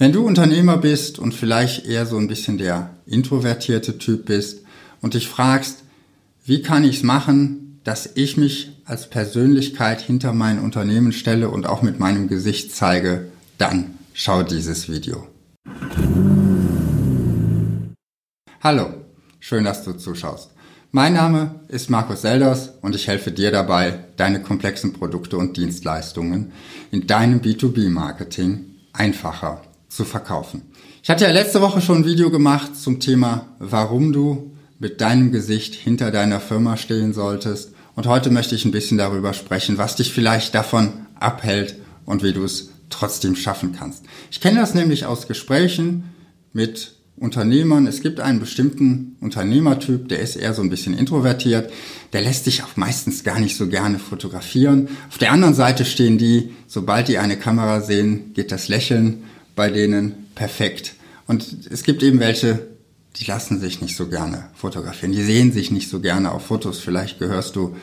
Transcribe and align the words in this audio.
Wenn 0.00 0.12
du 0.12 0.26
Unternehmer 0.26 0.78
bist 0.78 1.18
und 1.18 1.34
vielleicht 1.34 1.84
eher 1.84 2.06
so 2.06 2.16
ein 2.16 2.26
bisschen 2.26 2.56
der 2.56 2.88
introvertierte 3.04 3.98
Typ 3.98 4.24
bist 4.24 4.64
und 5.02 5.12
dich 5.12 5.28
fragst, 5.28 5.84
wie 6.42 6.62
kann 6.62 6.84
ich 6.84 6.96
es 6.96 7.02
machen, 7.02 7.78
dass 7.84 8.08
ich 8.14 8.38
mich 8.38 8.72
als 8.86 9.10
Persönlichkeit 9.10 10.00
hinter 10.00 10.32
mein 10.32 10.58
Unternehmen 10.58 11.12
stelle 11.12 11.50
und 11.50 11.66
auch 11.66 11.82
mit 11.82 12.00
meinem 12.00 12.28
Gesicht 12.28 12.74
zeige, 12.74 13.26
dann 13.58 13.98
schau 14.14 14.42
dieses 14.42 14.88
Video. 14.88 15.28
Hallo, 18.62 18.94
schön, 19.38 19.64
dass 19.64 19.84
du 19.84 19.92
zuschaust. 19.92 20.52
Mein 20.92 21.12
Name 21.12 21.60
ist 21.68 21.90
Markus 21.90 22.22
Selders 22.22 22.70
und 22.80 22.94
ich 22.94 23.06
helfe 23.06 23.32
dir 23.32 23.50
dabei, 23.50 24.06
deine 24.16 24.40
komplexen 24.40 24.94
Produkte 24.94 25.36
und 25.36 25.58
Dienstleistungen 25.58 26.52
in 26.90 27.06
deinem 27.06 27.42
B2B-Marketing 27.42 28.64
einfacher 28.94 29.60
zu 29.90 30.04
verkaufen. 30.04 30.62
Ich 31.02 31.10
hatte 31.10 31.24
ja 31.24 31.32
letzte 31.32 31.60
Woche 31.60 31.82
schon 31.82 31.98
ein 31.98 32.06
Video 32.06 32.30
gemacht 32.30 32.76
zum 32.76 33.00
Thema, 33.00 33.48
warum 33.58 34.12
du 34.12 34.52
mit 34.78 35.00
deinem 35.02 35.32
Gesicht 35.32 35.74
hinter 35.74 36.10
deiner 36.10 36.40
Firma 36.40 36.78
stehen 36.78 37.12
solltest. 37.12 37.72
Und 37.96 38.06
heute 38.06 38.30
möchte 38.30 38.54
ich 38.54 38.64
ein 38.64 38.70
bisschen 38.70 38.96
darüber 38.96 39.34
sprechen, 39.34 39.76
was 39.76 39.96
dich 39.96 40.12
vielleicht 40.12 40.54
davon 40.54 40.92
abhält 41.18 41.74
und 42.06 42.22
wie 42.22 42.32
du 42.32 42.44
es 42.44 42.70
trotzdem 42.88 43.36
schaffen 43.36 43.72
kannst. 43.78 44.04
Ich 44.30 44.40
kenne 44.40 44.60
das 44.60 44.74
nämlich 44.74 45.04
aus 45.04 45.26
Gesprächen 45.26 46.04
mit 46.52 46.94
Unternehmern. 47.16 47.86
Es 47.86 48.00
gibt 48.00 48.20
einen 48.20 48.40
bestimmten 48.40 49.16
Unternehmertyp, 49.20 50.08
der 50.08 50.20
ist 50.20 50.36
eher 50.36 50.54
so 50.54 50.62
ein 50.62 50.70
bisschen 50.70 50.96
introvertiert. 50.96 51.70
Der 52.14 52.22
lässt 52.22 52.44
sich 52.44 52.62
auch 52.62 52.76
meistens 52.76 53.24
gar 53.24 53.38
nicht 53.38 53.56
so 53.56 53.68
gerne 53.68 53.98
fotografieren. 53.98 54.88
Auf 55.08 55.18
der 55.18 55.32
anderen 55.32 55.54
Seite 55.54 55.84
stehen 55.84 56.16
die, 56.16 56.54
sobald 56.66 57.08
die 57.08 57.18
eine 57.18 57.36
Kamera 57.36 57.82
sehen, 57.82 58.32
geht 58.32 58.50
das 58.52 58.68
Lächeln 58.68 59.24
bei 59.54 59.70
denen 59.70 60.26
perfekt. 60.34 60.94
Und 61.26 61.66
es 61.70 61.82
gibt 61.82 62.02
eben 62.02 62.20
welche, 62.20 62.66
die 63.16 63.24
lassen 63.24 63.60
sich 63.60 63.80
nicht 63.80 63.96
so 63.96 64.08
gerne 64.08 64.48
fotografieren. 64.54 65.12
Die 65.12 65.22
sehen 65.22 65.52
sich 65.52 65.70
nicht 65.70 65.88
so 65.88 66.00
gerne 66.00 66.32
auf 66.32 66.46
Fotos. 66.46 66.80
Vielleicht 66.80 67.18
gehörst 67.18 67.56
du 67.56 67.76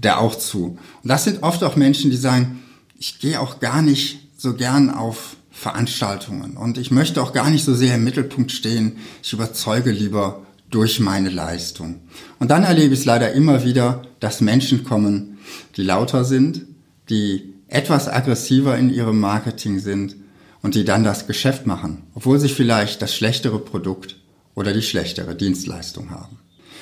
da 0.00 0.16
auch 0.18 0.34
zu. 0.34 0.78
Und 1.02 1.08
das 1.08 1.24
sind 1.24 1.42
oft 1.42 1.62
auch 1.64 1.76
Menschen, 1.76 2.10
die 2.10 2.16
sagen, 2.16 2.62
ich 2.98 3.18
gehe 3.18 3.40
auch 3.40 3.60
gar 3.60 3.82
nicht 3.82 4.20
so 4.36 4.54
gern 4.54 4.90
auf 4.90 5.36
Veranstaltungen 5.50 6.58
und 6.58 6.76
ich 6.76 6.90
möchte 6.90 7.22
auch 7.22 7.32
gar 7.32 7.48
nicht 7.48 7.64
so 7.64 7.74
sehr 7.74 7.94
im 7.94 8.04
Mittelpunkt 8.04 8.52
stehen. 8.52 8.98
Ich 9.22 9.32
überzeuge 9.32 9.90
lieber 9.90 10.42
durch 10.70 11.00
meine 11.00 11.30
Leistung. 11.30 12.00
Und 12.38 12.50
dann 12.50 12.64
erlebe 12.64 12.92
ich 12.92 13.00
es 13.00 13.06
leider 13.06 13.32
immer 13.32 13.64
wieder, 13.64 14.02
dass 14.20 14.42
Menschen 14.42 14.84
kommen, 14.84 15.38
die 15.76 15.82
lauter 15.82 16.24
sind, 16.24 16.66
die 17.08 17.54
etwas 17.68 18.08
aggressiver 18.08 18.76
in 18.76 18.92
ihrem 18.92 19.18
Marketing 19.18 19.78
sind 19.78 20.16
und 20.62 20.74
die 20.74 20.84
dann 20.84 21.04
das 21.04 21.26
Geschäft 21.26 21.66
machen, 21.66 22.02
obwohl 22.14 22.38
sie 22.38 22.48
vielleicht 22.48 23.02
das 23.02 23.14
schlechtere 23.14 23.58
Produkt 23.58 24.16
oder 24.54 24.72
die 24.72 24.82
schlechtere 24.82 25.34
Dienstleistung 25.34 26.10
haben. 26.10 26.38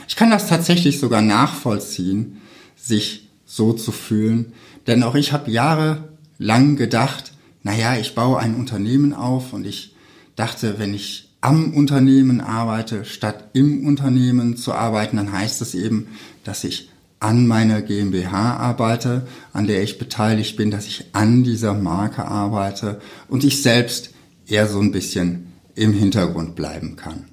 Ich 0.09 0.17
kann 0.17 0.31
das 0.31 0.49
tatsächlich 0.49 1.01
sogar 1.01 1.23
nachvollziehen, 1.23 2.41
sich 2.77 3.29
so 3.47 3.73
zu 3.73 3.93
fühlen, 3.93 4.53
denn 4.87 5.03
auch 5.03 5.15
ich 5.15 5.33
habe 5.33 5.51
jahrelang 5.51 6.77
gedacht, 6.77 7.33
naja, 7.63 7.97
ich 7.97 8.15
baue 8.15 8.39
ein 8.39 8.55
Unternehmen 8.57 9.15
auf 9.15 9.53
und 9.53 9.67
ich 9.67 9.95
dachte, 10.37 10.79
wenn 10.79 10.95
ich 10.95 11.31
am 11.41 11.75
Unternehmen 11.75 12.41
arbeite, 12.41 13.05
statt 13.05 13.51
im 13.53 13.87
Unternehmen 13.87 14.57
zu 14.57 14.73
arbeiten, 14.73 15.17
dann 15.19 15.33
heißt 15.33 15.61
es 15.63 15.75
eben, 15.75 16.09
dass 16.43 16.65
ich 16.65 16.89
an 17.25 17.47
meiner 17.47 17.81
GmbH 17.81 18.59
arbeite, 18.59 19.27
an 19.55 19.67
der 19.67 19.83
ich 19.83 19.99
beteiligt 19.99 20.59
bin, 20.59 20.71
dass 20.71 20.87
ich 20.87 21.07
an 21.15 21.43
dieser 21.43 21.73
Marke 21.73 22.27
arbeite 22.27 23.01
und 23.29 23.45
ich 23.45 23.63
selbst 23.63 24.11
eher 24.47 24.69
so 24.69 24.79
ein 24.79 24.93
bisschen 24.93 25.47
im 25.75 25.95
Hintergrund 25.95 26.55
bleiben 26.55 26.97
kann. 26.97 27.25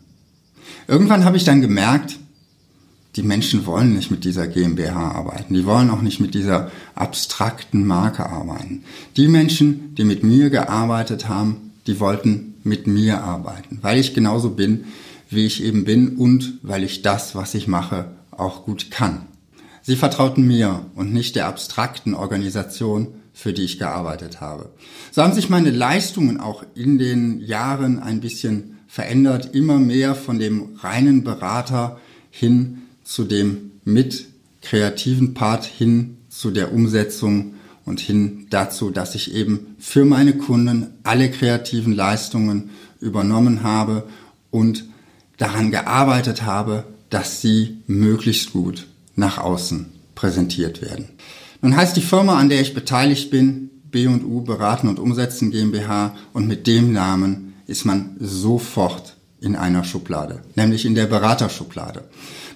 Irgendwann 0.87 1.25
habe 1.25 1.35
ich 1.35 1.43
dann 1.43 1.59
gemerkt, 1.59 2.19
die 3.17 3.21
Menschen 3.21 3.65
wollen 3.65 3.93
nicht 3.93 4.11
mit 4.11 4.23
dieser 4.23 4.47
GmbH 4.47 5.11
arbeiten. 5.11 5.53
Die 5.53 5.65
wollen 5.65 5.89
auch 5.89 6.01
nicht 6.01 6.21
mit 6.21 6.35
dieser 6.35 6.71
abstrakten 6.95 7.85
Marke 7.85 8.25
arbeiten. 8.25 8.85
Die 9.17 9.27
Menschen, 9.27 9.93
die 9.95 10.05
mit 10.05 10.23
mir 10.23 10.49
gearbeitet 10.49 11.27
haben, 11.27 11.73
die 11.85 11.99
wollten 11.99 12.53
mit 12.63 12.87
mir 12.87 13.21
arbeiten, 13.21 13.79
weil 13.81 13.99
ich 13.99 14.13
genauso 14.13 14.51
bin, 14.51 14.85
wie 15.29 15.45
ich 15.45 15.61
eben 15.61 15.83
bin 15.83 16.15
und 16.15 16.59
weil 16.61 16.85
ich 16.85 17.01
das, 17.01 17.35
was 17.35 17.53
ich 17.55 17.67
mache, 17.67 18.05
auch 18.31 18.63
gut 18.63 18.89
kann. 18.89 19.25
Sie 19.83 19.95
vertrauten 19.95 20.45
mir 20.45 20.85
und 20.95 21.11
nicht 21.13 21.35
der 21.35 21.47
abstrakten 21.47 22.13
Organisation, 22.13 23.07
für 23.33 23.53
die 23.53 23.63
ich 23.63 23.79
gearbeitet 23.79 24.41
habe. 24.41 24.69
So 25.11 25.23
haben 25.23 25.33
sich 25.33 25.49
meine 25.49 25.71
Leistungen 25.71 26.39
auch 26.39 26.63
in 26.75 26.97
den 26.97 27.39
Jahren 27.39 27.99
ein 27.99 28.19
bisschen 28.19 28.77
verändert, 28.87 29.55
immer 29.55 29.79
mehr 29.79 30.15
von 30.15 30.37
dem 30.37 30.75
reinen 30.79 31.23
Berater 31.23 31.99
hin 32.29 32.83
zu 33.03 33.23
dem 33.23 33.71
mit 33.83 34.25
kreativen 34.61 35.33
Part 35.33 35.65
hin 35.65 36.17
zu 36.29 36.51
der 36.51 36.73
Umsetzung 36.73 37.55
und 37.85 37.99
hin 37.99 38.47
dazu, 38.49 38.91
dass 38.91 39.15
ich 39.15 39.33
eben 39.33 39.75
für 39.79 40.05
meine 40.05 40.33
Kunden 40.33 40.87
alle 41.03 41.31
kreativen 41.31 41.93
Leistungen 41.93 42.69
übernommen 42.99 43.63
habe 43.63 44.03
und 44.51 44.85
daran 45.37 45.71
gearbeitet 45.71 46.43
habe, 46.43 46.83
dass 47.09 47.41
sie 47.41 47.79
möglichst 47.87 48.53
gut 48.53 48.85
nach 49.15 49.37
außen 49.37 49.91
präsentiert 50.15 50.81
werden. 50.81 51.09
Nun 51.61 51.75
heißt 51.75 51.95
die 51.95 52.01
Firma, 52.01 52.37
an 52.37 52.49
der 52.49 52.61
ich 52.61 52.73
beteiligt 52.73 53.29
bin, 53.29 53.69
B&U 53.91 54.41
Beraten 54.41 54.87
und 54.87 54.99
Umsetzen 54.99 55.51
GmbH 55.51 56.15
und 56.33 56.47
mit 56.47 56.65
dem 56.65 56.93
Namen 56.93 57.53
ist 57.67 57.85
man 57.85 58.15
sofort 58.19 59.15
in 59.39 59.55
einer 59.55 59.83
Schublade, 59.83 60.41
nämlich 60.55 60.85
in 60.85 60.95
der 60.95 61.07
Beraterschublade. 61.07 62.03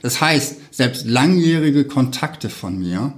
Das 0.01 0.21
heißt, 0.21 0.57
selbst 0.71 1.05
langjährige 1.05 1.85
Kontakte 1.85 2.49
von 2.49 2.79
mir 2.79 3.13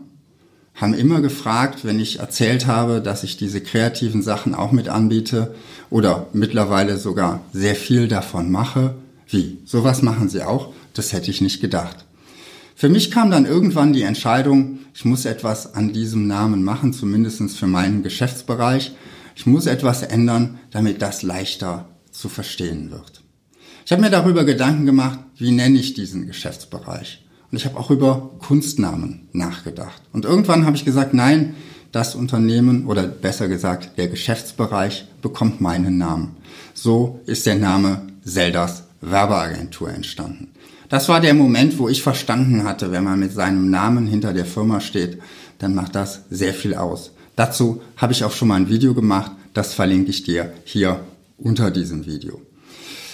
haben 0.74 0.94
immer 0.94 1.22
gefragt, 1.22 1.84
wenn 1.84 2.00
ich 2.00 2.20
erzählt 2.20 2.68
habe, 2.68 3.02
dass 3.02 3.24
ich 3.24 3.36
diese 3.36 3.62
kreativen 3.62 4.22
Sachen 4.22 4.56
auch 4.56 4.72
mit 4.72 4.90
anbiete 4.90 5.56
oder 5.90 6.28
mittlerweile 6.34 6.98
sogar 6.98 7.42
sehr 7.52 7.76
viel 7.76 8.08
davon 8.08 8.52
mache. 8.52 8.96
Wie? 9.28 9.58
Sowas 9.66 10.02
machen 10.02 10.30
Sie 10.30 10.44
auch? 10.44 10.72
Das 10.94 11.14
hätte 11.14 11.32
ich 11.32 11.42
nicht 11.42 11.62
gedacht. 11.62 12.07
Für 12.80 12.90
mich 12.90 13.10
kam 13.10 13.32
dann 13.32 13.48
irgendwann 13.48 13.92
die 13.92 14.04
Entscheidung, 14.04 14.78
ich 14.94 15.04
muss 15.04 15.26
etwas 15.26 15.74
an 15.74 15.94
diesem 15.94 16.28
Namen 16.28 16.64
machen, 16.64 16.94
zumindest 16.94 17.58
für 17.58 17.66
meinen 17.66 18.04
Geschäftsbereich. 18.04 18.92
Ich 19.36 19.48
muss 19.48 19.66
etwas 19.66 20.04
ändern, 20.04 20.60
damit 20.70 21.02
das 21.02 21.24
leichter 21.24 21.90
zu 22.12 22.30
verstehen 22.30 22.92
wird. 22.92 23.24
Ich 23.84 23.92
habe 23.92 24.04
mir 24.04 24.12
darüber 24.12 24.44
Gedanken 24.44 24.86
gemacht, 24.86 25.18
wie 25.38 25.50
nenne 25.50 25.80
ich 25.80 25.96
diesen 25.96 26.28
Geschäftsbereich. 26.28 27.26
Und 27.50 27.58
ich 27.58 27.66
habe 27.66 27.80
auch 27.80 27.90
über 27.90 28.36
Kunstnamen 28.38 29.28
nachgedacht. 29.32 30.04
Und 30.14 30.26
irgendwann 30.26 30.68
habe 30.68 30.76
ich 30.78 30.86
gesagt, 30.86 31.16
nein, 31.16 31.56
das 31.92 32.14
Unternehmen 32.14 32.86
oder 32.86 33.08
besser 33.08 33.48
gesagt 33.48 33.98
der 33.98 34.08
Geschäftsbereich 34.08 35.08
bekommt 35.24 35.62
meinen 35.62 35.98
Namen. 35.98 36.38
So 36.76 37.22
ist 37.26 37.48
der 37.48 37.56
Name 37.56 38.04
Zeldas 38.24 38.84
Werbeagentur 39.02 39.90
entstanden. 39.90 40.52
Das 40.90 41.10
war 41.10 41.20
der 41.20 41.34
Moment, 41.34 41.80
wo 41.80 41.90
ich 41.90 42.02
verstanden 42.02 42.64
hatte, 42.64 42.92
wenn 42.92 43.04
man 43.04 43.20
mit 43.20 43.34
seinem 43.34 43.70
Namen 43.70 44.08
hinter 44.08 44.34
der 44.34 44.46
Firma 44.46 44.80
steht, 44.80 45.20
dann 45.60 45.76
macht 45.76 45.96
das 45.96 46.22
sehr 46.30 46.54
viel 46.54 46.76
aus. 46.76 47.12
Dazu 47.36 47.82
habe 47.98 48.14
ich 48.14 48.24
auch 48.24 48.32
schon 48.32 48.48
mal 48.48 48.56
ein 48.56 48.70
Video 48.70 48.94
gemacht, 48.94 49.32
das 49.54 49.74
verlinke 49.74 50.12
ich 50.12 50.24
dir 50.24 50.54
hier 50.64 51.02
unter 51.38 51.72
diesem 51.72 52.06
Video. 52.06 52.42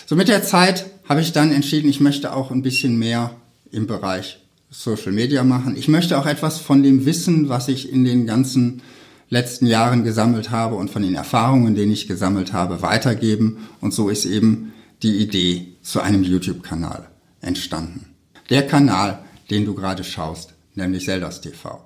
So 0.05 0.15
mit 0.15 0.27
der 0.27 0.43
Zeit 0.43 0.85
habe 1.09 1.21
ich 1.21 1.31
dann 1.31 1.51
entschieden, 1.51 1.89
ich 1.89 1.99
möchte 1.99 2.33
auch 2.33 2.51
ein 2.51 2.61
bisschen 2.61 2.99
mehr 2.99 3.31
im 3.71 3.87
Bereich 3.87 4.39
Social 4.69 5.11
Media 5.11 5.43
machen. 5.43 5.75
Ich 5.75 5.87
möchte 5.87 6.17
auch 6.19 6.27
etwas 6.27 6.59
von 6.59 6.83
dem 6.83 7.05
Wissen, 7.05 7.49
was 7.49 7.69
ich 7.69 7.91
in 7.91 8.03
den 8.03 8.27
ganzen 8.27 8.81
letzten 9.29 9.65
Jahren 9.65 10.03
gesammelt 10.03 10.51
habe 10.51 10.75
und 10.75 10.91
von 10.91 11.01
den 11.01 11.15
Erfahrungen, 11.15 11.73
die 11.73 11.83
ich 11.83 12.07
gesammelt 12.07 12.53
habe, 12.53 12.83
weitergeben. 12.83 13.57
Und 13.81 13.93
so 13.93 14.09
ist 14.09 14.25
eben 14.25 14.73
die 15.01 15.17
Idee 15.17 15.67
zu 15.81 16.01
einem 16.01 16.23
YouTube-Kanal 16.23 17.07
entstanden. 17.43 18.07
Der 18.49 18.67
Kanal, 18.67 19.19
den 19.49 19.65
du 19.65 19.73
gerade 19.73 20.03
schaust, 20.03 20.53
nämlich 20.75 21.05
Zeldas 21.05 21.41
TV. 21.41 21.85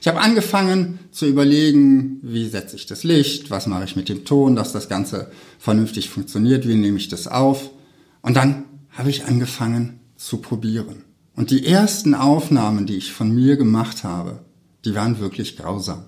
Ich 0.00 0.08
habe 0.08 0.20
angefangen 0.20 0.98
zu 1.12 1.26
überlegen, 1.26 2.18
wie 2.22 2.46
setze 2.48 2.76
ich 2.76 2.86
das 2.86 3.04
Licht, 3.04 3.50
was 3.50 3.66
mache 3.66 3.84
ich 3.84 3.96
mit 3.96 4.08
dem 4.08 4.24
Ton, 4.24 4.54
dass 4.54 4.72
das 4.72 4.88
Ganze 4.88 5.30
vernünftig 5.58 6.10
funktioniert, 6.10 6.68
wie 6.68 6.74
nehme 6.74 6.98
ich 6.98 7.08
das 7.08 7.26
auf. 7.26 7.70
Und 8.20 8.36
dann 8.36 8.64
habe 8.90 9.10
ich 9.10 9.24
angefangen 9.24 10.00
zu 10.16 10.38
probieren. 10.38 11.04
Und 11.36 11.50
die 11.50 11.66
ersten 11.66 12.14
Aufnahmen, 12.14 12.86
die 12.86 12.96
ich 12.96 13.12
von 13.12 13.34
mir 13.34 13.56
gemacht 13.56 14.04
habe, 14.04 14.44
die 14.84 14.94
waren 14.94 15.20
wirklich 15.20 15.56
grausam. 15.56 16.04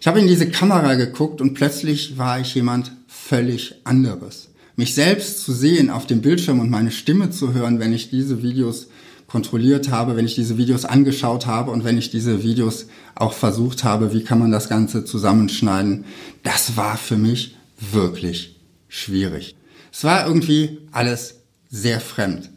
Ich 0.00 0.06
habe 0.06 0.20
in 0.20 0.26
diese 0.26 0.50
Kamera 0.50 0.94
geguckt 0.94 1.40
und 1.40 1.54
plötzlich 1.54 2.18
war 2.18 2.40
ich 2.40 2.54
jemand 2.54 2.92
völlig 3.06 3.80
anderes 3.84 4.48
mich 4.78 4.94
selbst 4.94 5.42
zu 5.42 5.52
sehen 5.52 5.90
auf 5.90 6.06
dem 6.06 6.22
Bildschirm 6.22 6.60
und 6.60 6.70
meine 6.70 6.92
Stimme 6.92 7.30
zu 7.30 7.52
hören, 7.52 7.80
wenn 7.80 7.92
ich 7.92 8.10
diese 8.10 8.44
Videos 8.44 8.86
kontrolliert 9.26 9.90
habe, 9.90 10.14
wenn 10.14 10.24
ich 10.24 10.36
diese 10.36 10.56
Videos 10.56 10.84
angeschaut 10.84 11.46
habe 11.46 11.72
und 11.72 11.82
wenn 11.82 11.98
ich 11.98 12.12
diese 12.12 12.44
Videos 12.44 12.86
auch 13.16 13.32
versucht 13.32 13.82
habe, 13.82 14.12
wie 14.14 14.22
kann 14.22 14.38
man 14.38 14.52
das 14.52 14.68
Ganze 14.68 15.04
zusammenschneiden, 15.04 16.04
das 16.44 16.76
war 16.76 16.96
für 16.96 17.16
mich 17.16 17.56
wirklich 17.90 18.60
schwierig. 18.86 19.56
Es 19.92 20.04
war 20.04 20.24
irgendwie 20.24 20.78
alles 20.92 21.40
sehr 21.68 22.00
fremd. 22.00 22.48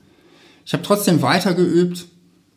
Ich 0.64 0.74
habe 0.74 0.84
trotzdem 0.84 1.24
weitergeübt. 1.24 2.06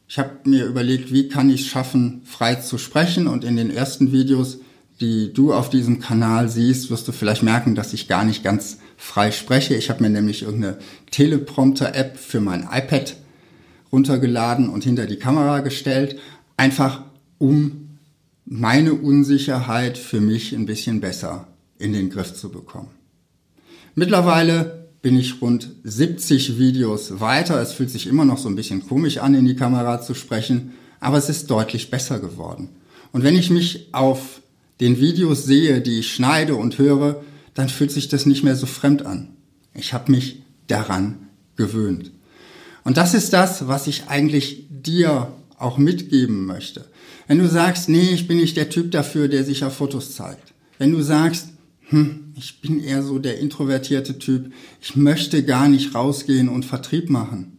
Ich 0.07 0.19
habe 0.19 0.31
mir 0.45 0.67
überlegt, 0.67 1.11
wie 1.11 1.29
kann 1.29 1.49
ich 1.49 1.63
es 1.63 1.67
schaffen, 1.69 2.21
frei 2.27 2.57
zu 2.57 2.77
sprechen. 2.77 3.27
Und 3.27 3.45
in 3.45 3.57
den 3.57 3.71
ersten 3.71 4.13
Videos, 4.13 4.59
die 5.01 5.33
du 5.33 5.55
auf 5.55 5.71
diesem 5.71 6.01
Kanal 6.01 6.51
siehst, 6.51 6.91
wirst 6.91 7.09
du 7.09 7.13
vielleicht 7.13 7.43
merken, 7.43 7.75
dass 7.75 7.95
ich 7.95 8.09
gar 8.09 8.27
nicht 8.27 8.45
ganz 8.45 8.77
frei 8.97 9.31
spreche. 9.31 9.75
Ich 9.75 9.91
habe 9.91 10.03
mir 10.03 10.11
nämlich 10.11 10.43
irgendeine 10.43 10.79
Teleprompter-App 11.11 12.19
für 12.19 12.41
mein 12.41 12.69
iPad 12.71 13.17
runtergeladen 13.93 14.69
und 14.69 14.85
hinter 14.85 15.07
die 15.07 15.19
Kamera 15.19 15.61
gestellt, 15.61 16.19
einfach 16.57 17.03
um 17.39 17.99
meine 18.45 18.95
Unsicherheit 18.95 19.97
für 19.99 20.21
mich 20.21 20.53
ein 20.53 20.67
bisschen 20.67 21.01
besser 21.01 21.49
in 21.79 21.93
den 21.93 22.11
Griff 22.11 22.35
zu 22.35 22.51
bekommen. 22.51 22.91
Mittlerweile 23.95 24.89
bin 25.03 25.17
ich 25.17 25.41
rund 25.41 25.71
70 25.85 26.59
Videos 26.59 27.21
weiter. 27.21 27.61
Es 27.61 27.73
fühlt 27.73 27.91
sich 27.91 28.07
immer 28.07 28.25
noch 28.25 28.39
so 28.39 28.49
ein 28.49 28.57
bisschen 28.57 28.87
komisch 28.87 29.19
an, 29.19 29.35
in 29.35 29.45
die 29.45 29.57
Kamera 29.57 30.01
zu 30.01 30.15
sprechen, 30.15 30.73
aber 30.99 31.19
es 31.19 31.29
ist 31.29 31.51
deutlich 31.51 31.91
besser 31.91 32.19
geworden. 32.19 32.71
Und 33.13 33.23
wenn 33.23 33.37
ich 33.37 33.51
mich 33.51 33.91
auf 33.93 34.41
den 34.81 34.99
Videos 34.99 35.45
sehe, 35.45 35.81
die 35.81 36.01
ich 36.01 36.13
schneide 36.13 36.57
und 36.57 36.79
höre, 36.79 37.23
dann 37.55 37.69
fühlt 37.69 37.91
sich 37.91 38.09
das 38.09 38.27
nicht 38.27 38.43
mehr 38.43 38.57
so 38.57 38.67
fremd 38.67 39.07
an. 39.07 39.31
Ich 39.75 39.93
habe 39.93 40.11
mich 40.11 40.43
daran 40.67 41.29
gewöhnt. 41.57 42.13
Und 42.85 42.97
das 42.97 43.15
ist 43.15 43.33
das, 43.33 43.67
was 43.67 43.87
ich 43.87 44.09
eigentlich 44.09 44.67
dir 44.69 45.33
auch 45.59 45.79
mitgeben 45.79 46.45
möchte. 46.47 46.85
Wenn 47.27 47.39
du 47.39 47.49
sagst, 47.49 47.89
nee, 47.89 48.11
ich 48.13 48.29
bin 48.29 48.37
nicht 48.37 48.57
der 48.57 48.69
Typ 48.69 48.91
dafür, 48.91 49.29
der 49.29 49.45
sich 49.45 49.65
auf 49.65 49.77
Fotos 49.77 50.15
zeigt. 50.15 50.53
Wenn 50.79 50.93
du 50.93 51.01
sagst, 51.01 51.49
hm, 51.89 52.35
ich 52.37 52.61
bin 52.61 52.83
eher 52.83 53.03
so 53.03 53.19
der 53.19 53.39
introvertierte 53.39 54.19
Typ, 54.19 54.53
ich 54.81 54.97
möchte 54.97 55.45
gar 55.45 55.69
nicht 55.69 55.95
rausgehen 55.95 56.49
und 56.49 56.65
Vertrieb 56.65 57.09
machen. 57.09 57.59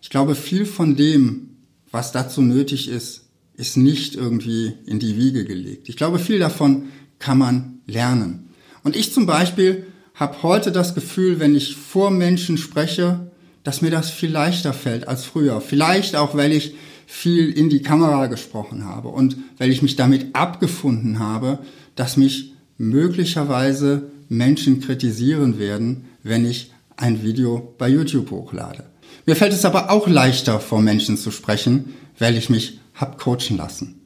Ich 0.00 0.10
glaube, 0.10 0.34
viel 0.34 0.64
von 0.66 0.96
dem, 0.96 1.56
was 1.90 2.12
dazu 2.12 2.40
nötig 2.40 2.88
ist, 2.88 3.26
ist 3.54 3.76
nicht 3.76 4.14
irgendwie 4.14 4.74
in 4.86 4.98
die 4.98 5.16
Wiege 5.16 5.44
gelegt. 5.44 5.88
Ich 5.88 5.96
glaube, 5.96 6.18
viel 6.18 6.38
davon 6.38 6.84
kann 7.18 7.38
man 7.38 7.80
lernen. 7.86 8.45
Und 8.86 8.94
ich 8.94 9.12
zum 9.12 9.26
Beispiel 9.26 9.84
habe 10.14 10.44
heute 10.44 10.70
das 10.70 10.94
Gefühl, 10.94 11.40
wenn 11.40 11.56
ich 11.56 11.74
vor 11.74 12.12
Menschen 12.12 12.56
spreche, 12.56 13.32
dass 13.64 13.82
mir 13.82 13.90
das 13.90 14.10
viel 14.10 14.30
leichter 14.30 14.72
fällt 14.72 15.08
als 15.08 15.24
früher. 15.24 15.60
Vielleicht 15.60 16.14
auch, 16.14 16.36
weil 16.36 16.52
ich 16.52 16.72
viel 17.04 17.50
in 17.50 17.68
die 17.68 17.82
Kamera 17.82 18.28
gesprochen 18.28 18.84
habe 18.84 19.08
und 19.08 19.38
weil 19.58 19.72
ich 19.72 19.82
mich 19.82 19.96
damit 19.96 20.36
abgefunden 20.36 21.18
habe, 21.18 21.58
dass 21.96 22.16
mich 22.16 22.52
möglicherweise 22.78 24.08
Menschen 24.28 24.80
kritisieren 24.80 25.58
werden, 25.58 26.04
wenn 26.22 26.46
ich 26.46 26.70
ein 26.96 27.24
Video 27.24 27.74
bei 27.78 27.88
YouTube 27.88 28.30
hochlade. 28.30 28.84
Mir 29.26 29.34
fällt 29.34 29.52
es 29.52 29.64
aber 29.64 29.90
auch 29.90 30.06
leichter, 30.06 30.60
vor 30.60 30.80
Menschen 30.80 31.16
zu 31.16 31.32
sprechen, 31.32 31.92
weil 32.20 32.36
ich 32.36 32.50
mich 32.50 32.78
hab 32.94 33.18
coachen 33.18 33.56
lassen. 33.56 34.00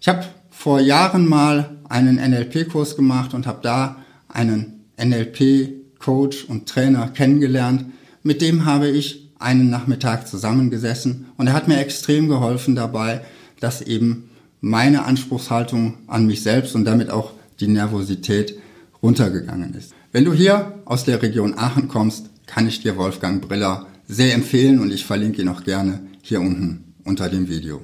Ich 0.00 0.08
habe 0.08 0.24
vor 0.48 0.80
Jahren 0.80 1.28
mal 1.28 1.76
einen 1.90 2.16
NLP-Kurs 2.16 2.96
gemacht 2.96 3.34
und 3.34 3.46
habe 3.46 3.58
da 3.62 3.96
einen 4.36 4.84
NLP-Coach 5.02 6.44
und 6.44 6.68
Trainer 6.68 7.08
kennengelernt, 7.08 7.86
mit 8.22 8.42
dem 8.42 8.66
habe 8.66 8.88
ich 8.88 9.30
einen 9.38 9.70
Nachmittag 9.70 10.28
zusammengesessen 10.28 11.26
und 11.36 11.46
er 11.46 11.52
hat 11.52 11.68
mir 11.68 11.78
extrem 11.78 12.28
geholfen 12.28 12.74
dabei, 12.74 13.22
dass 13.60 13.82
eben 13.82 14.30
meine 14.60 15.04
Anspruchshaltung 15.04 15.98
an 16.06 16.26
mich 16.26 16.42
selbst 16.42 16.74
und 16.74 16.84
damit 16.84 17.10
auch 17.10 17.32
die 17.60 17.68
Nervosität 17.68 18.58
runtergegangen 19.02 19.74
ist. 19.74 19.92
Wenn 20.12 20.24
du 20.24 20.32
hier 20.32 20.80
aus 20.84 21.04
der 21.04 21.22
Region 21.22 21.54
Aachen 21.56 21.88
kommst, 21.88 22.30
kann 22.46 22.66
ich 22.66 22.82
dir 22.82 22.96
Wolfgang 22.96 23.46
Briller 23.46 23.86
sehr 24.06 24.34
empfehlen 24.34 24.80
und 24.80 24.92
ich 24.92 25.04
verlinke 25.04 25.42
ihn 25.42 25.48
auch 25.48 25.64
gerne 25.64 26.00
hier 26.22 26.40
unten 26.40 26.94
unter 27.04 27.28
dem 27.28 27.48
Video. 27.48 27.82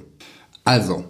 Also, 0.63 1.05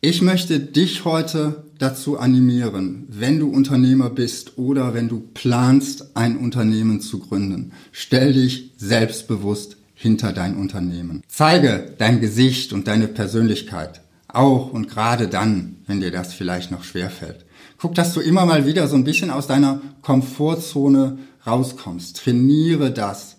ich 0.00 0.22
möchte 0.22 0.60
dich 0.60 1.04
heute 1.04 1.64
dazu 1.78 2.18
animieren, 2.18 3.06
wenn 3.08 3.38
du 3.38 3.48
Unternehmer 3.48 4.10
bist 4.10 4.58
oder 4.58 4.94
wenn 4.94 5.08
du 5.08 5.20
planst, 5.32 6.16
ein 6.16 6.36
Unternehmen 6.36 7.00
zu 7.00 7.20
gründen, 7.20 7.72
stell 7.92 8.32
dich 8.32 8.72
selbstbewusst 8.76 9.76
hinter 9.94 10.32
dein 10.32 10.56
Unternehmen. 10.56 11.22
Zeige 11.28 11.94
dein 11.98 12.20
Gesicht 12.20 12.72
und 12.72 12.86
deine 12.88 13.08
Persönlichkeit, 13.08 14.02
auch 14.28 14.72
und 14.72 14.88
gerade 14.88 15.28
dann, 15.28 15.76
wenn 15.86 16.00
dir 16.00 16.10
das 16.10 16.34
vielleicht 16.34 16.70
noch 16.70 16.84
schwerfällt. 16.84 17.46
Guck, 17.78 17.94
dass 17.94 18.12
du 18.12 18.20
immer 18.20 18.44
mal 18.44 18.66
wieder 18.66 18.88
so 18.88 18.96
ein 18.96 19.04
bisschen 19.04 19.30
aus 19.30 19.46
deiner 19.46 19.80
Komfortzone 20.02 21.18
rauskommst. 21.46 22.16
Trainiere 22.16 22.90
das, 22.90 23.36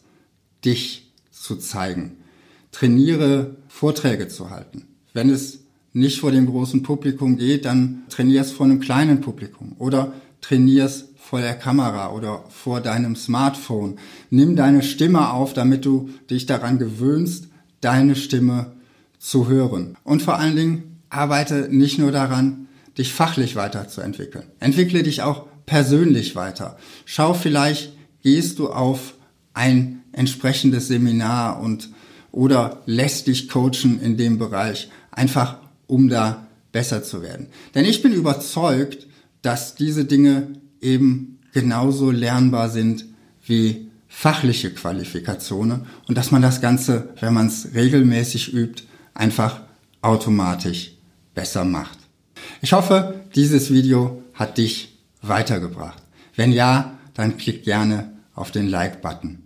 dich 0.64 1.12
zu 1.32 1.58
zeigen. 1.58 2.18
Trainiere 2.72 3.58
Vorträge 3.68 4.28
zu 4.28 4.50
halten. 4.50 4.88
Wenn 5.14 5.30
es 5.30 5.60
nicht 5.94 6.20
vor 6.20 6.32
dem 6.32 6.46
großen 6.46 6.84
Publikum 6.84 7.38
geht, 7.38 7.66
dann 7.66 8.04
trainierst 8.10 8.54
vor 8.54 8.66
einem 8.66 8.80
kleinen 8.80 9.22
Publikum 9.22 9.76
oder 9.80 10.14
trainierst 10.42 11.10
vor 11.18 11.42
der 11.42 11.56
Kamera 11.56 12.12
oder 12.12 12.44
vor 12.50 12.82
deinem 12.82 13.16
Smartphone. 13.16 14.00
Nimm 14.30 14.56
deine 14.56 14.82
Stimme 14.82 15.32
auf, 15.32 15.54
damit 15.54 15.86
du 15.86 16.10
dich 16.30 16.46
daran 16.46 16.80
gewöhnst, 16.80 17.48
deine 17.82 18.16
Stimme 18.16 18.74
zu 19.20 19.48
hören. 19.48 19.96
Und 20.04 20.22
vor 20.22 20.38
allen 20.38 20.56
Dingen 20.56 21.02
arbeite 21.10 21.68
nicht 21.70 22.00
nur 22.00 22.12
daran, 22.12 22.68
dich 22.98 23.14
fachlich 23.14 23.56
weiterzuentwickeln. 23.56 24.46
Entwickle 24.60 25.04
dich 25.04 25.22
auch 25.22 25.46
persönlich 25.66 26.36
weiter. 26.36 26.78
Schau 27.06 27.34
vielleicht, 27.34 27.94
gehst 28.24 28.60
du 28.60 28.70
auf 28.70 29.14
ein 29.54 30.02
entsprechendes 30.12 30.88
Seminar 30.88 31.62
und 31.62 31.90
oder 32.32 32.82
lässt 32.86 33.28
dich 33.28 33.50
coachen 33.50 34.00
in 34.02 34.18
dem 34.18 34.38
Bereich, 34.38 34.90
einfach 35.12 35.58
um 35.90 36.08
da 36.08 36.48
besser 36.72 37.04
zu 37.04 37.22
werden. 37.22 37.48
Denn 37.76 37.84
ich 37.84 38.02
bin 38.02 38.14
überzeugt, 38.14 39.08
dass 39.42 39.76
diese 39.76 40.06
Dinge 40.06 40.48
eben 40.80 41.40
genauso 41.52 42.12
lernbar 42.12 42.70
sind 42.70 43.06
wie 43.46 43.90
fachliche 44.08 44.72
Qualifikationen 44.72 45.88
und 46.08 46.18
dass 46.18 46.32
man 46.32 46.42
das 46.42 46.62
Ganze, 46.62 47.10
wenn 47.20 47.34
man 47.34 47.48
es 47.48 47.74
regelmäßig 47.74 48.54
übt, 48.54 48.84
einfach 49.14 49.62
automatisch 50.02 50.94
besser 51.34 51.66
macht. 51.66 51.98
Ich 52.62 52.74
hoffe, 52.74 53.22
dieses 53.36 53.72
Video 53.72 54.24
hat 54.34 54.58
dich 54.58 55.00
weitergebracht. 55.22 56.02
Wenn 56.36 56.52
ja, 56.52 56.98
dann 57.16 57.38
klick 57.38 57.64
gerne 57.64 58.14
auf 58.36 58.52
den 58.52 58.68
Like-Button. 58.68 59.40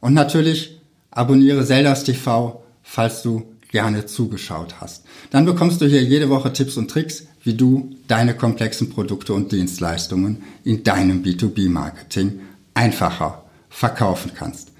Und 0.00 0.14
natürlich 0.14 0.80
abonniere 1.10 1.64
Zeldas 1.64 2.04
TV, 2.04 2.64
falls 2.82 3.22
du 3.22 3.54
gerne 3.70 4.06
zugeschaut 4.06 4.80
hast. 4.80 5.04
Dann 5.30 5.44
bekommst 5.44 5.80
du 5.80 5.86
hier 5.86 6.02
jede 6.02 6.28
Woche 6.28 6.52
Tipps 6.52 6.76
und 6.76 6.90
Tricks, 6.90 7.24
wie 7.42 7.54
du 7.54 7.96
deine 8.08 8.34
komplexen 8.34 8.90
Produkte 8.90 9.32
und 9.32 9.52
Dienstleistungen 9.52 10.42
in 10.64 10.84
deinem 10.84 11.22
B2B-Marketing 11.22 12.40
einfacher 12.74 13.44
verkaufen 13.68 14.32
kannst. 14.34 14.72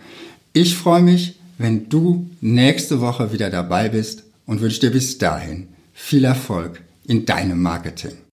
Ich 0.52 0.76
freue 0.76 1.02
mich, 1.02 1.38
wenn 1.58 1.88
du 1.88 2.28
nächste 2.40 3.00
Woche 3.00 3.32
wieder 3.32 3.50
dabei 3.50 3.88
bist 3.88 4.24
und 4.46 4.60
wünsche 4.60 4.80
dir 4.80 4.90
bis 4.90 5.18
dahin 5.18 5.68
viel 5.92 6.24
Erfolg 6.24 6.82
in 7.06 7.26
deinem 7.26 7.62
Marketing. 7.62 8.12